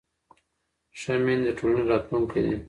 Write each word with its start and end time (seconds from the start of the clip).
ښه 0.99 1.13
میندې 1.23 1.45
د 1.45 1.49
ټولنې 1.57 1.83
راتلونکی 1.91 2.39
دي. 2.45 2.55